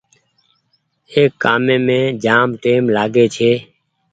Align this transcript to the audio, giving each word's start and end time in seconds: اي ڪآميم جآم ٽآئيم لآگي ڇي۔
اي 1.11 1.21
ڪآميم 1.43 1.87
جآم 2.23 2.49
ٽآئيم 2.61 2.85
لآگي 2.95 3.25
ڇي۔ 3.35 3.51